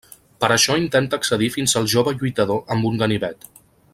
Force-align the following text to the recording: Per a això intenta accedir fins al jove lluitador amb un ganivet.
Per 0.43 0.47
a 0.47 0.55
això 0.55 0.77
intenta 0.83 1.19
accedir 1.21 1.51
fins 1.57 1.77
al 1.81 1.91
jove 1.95 2.15
lluitador 2.23 2.65
amb 2.77 2.91
un 2.93 3.01
ganivet. 3.03 3.51